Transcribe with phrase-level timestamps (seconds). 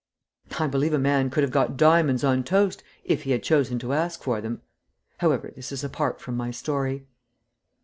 [0.59, 3.93] I believe a man could have got diamonds on toast if he had chosen to
[3.93, 4.63] ask for them.
[5.19, 7.05] However, this is apart from my story.